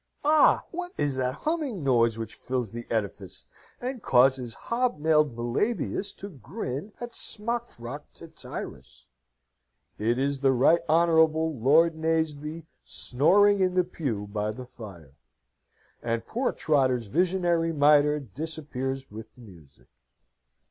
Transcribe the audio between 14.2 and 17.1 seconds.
by the fire! And poor Trotter's